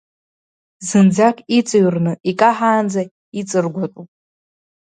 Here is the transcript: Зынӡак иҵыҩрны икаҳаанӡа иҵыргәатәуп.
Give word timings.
Зынӡак 0.87 1.37
иҵыҩрны 1.57 2.13
икаҳаанӡа 2.29 3.01
иҵыргәатәуп. 3.39 4.09